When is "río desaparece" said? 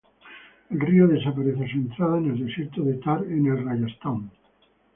0.79-1.63